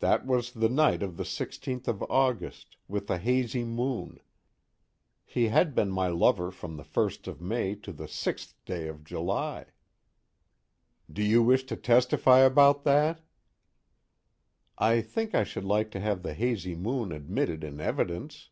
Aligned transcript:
That 0.00 0.26
was 0.26 0.50
the 0.50 0.68
night 0.68 1.00
of 1.00 1.16
the 1.16 1.22
16th 1.22 1.86
of 1.86 2.02
August, 2.10 2.76
with 2.88 3.08
a 3.08 3.18
hazy 3.18 3.62
moon. 3.62 4.18
He 5.24 5.46
had 5.46 5.76
been 5.76 5.92
my 5.92 6.08
lover 6.08 6.50
from 6.50 6.76
the 6.76 6.82
first 6.82 7.28
of 7.28 7.40
May 7.40 7.76
to 7.76 7.92
the 7.92 8.08
sixth 8.08 8.56
day 8.64 8.88
of 8.88 9.04
July._ 9.04 9.66
DO 11.14 11.22
YOU 11.22 11.44
WISH 11.44 11.66
TO 11.66 11.76
TESTIFY 11.76 12.40
ABOUT 12.40 12.82
THAT? 12.82 13.20
_I 14.80 15.04
think 15.06 15.36
I 15.36 15.44
should 15.44 15.62
like 15.64 15.92
to 15.92 16.00
have 16.00 16.24
the 16.24 16.34
hazy 16.34 16.74
moon 16.74 17.12
admitted 17.12 17.62
in 17.62 17.80
evidence. 17.80 18.50